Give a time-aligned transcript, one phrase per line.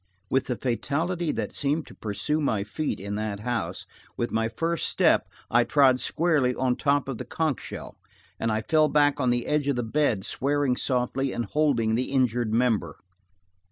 [0.31, 3.85] With the fatality that seemed to pursue my feet in that house,
[4.17, 7.99] with my first step I trod squarely on top of the conch shell,
[8.39, 12.11] and I fell back on the edge of the bed swearing softly and holding the
[12.11, 12.95] injured member.